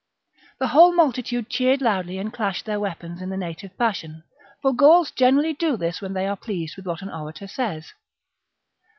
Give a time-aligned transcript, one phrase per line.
[0.57, 4.23] The whole multitude cheered loudly and They receive clashed their weapons in the native fashion;
[4.59, 4.75] for acclamation.
[4.77, 7.93] Gauls generally do this when they are pleased with what an orator says.